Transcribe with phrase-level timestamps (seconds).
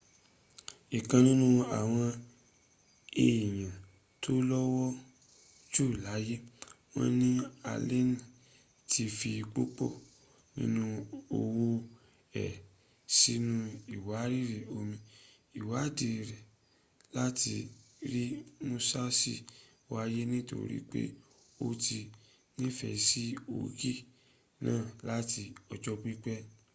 [0.97, 1.47] ikan ninu
[1.79, 2.09] awon
[3.25, 3.57] eyan
[4.23, 4.85] to lowo
[5.73, 6.35] ju laye
[6.93, 7.29] won ni
[7.71, 8.15] aleni
[8.91, 9.87] ti fi pupo
[10.57, 10.85] ninu
[11.39, 11.67] owo
[12.43, 12.45] e
[13.17, 13.55] sinu
[13.95, 14.97] iwariri omi
[15.59, 16.37] iwaadi re
[17.15, 17.55] lati
[18.11, 18.23] ri
[18.67, 19.33] musasi
[19.93, 20.91] waye nitorip
[21.65, 21.99] o ti
[22.59, 23.23] nifesi
[23.57, 23.99] ogin
[24.65, 25.43] naa lati
[25.73, 26.33] ojo pipe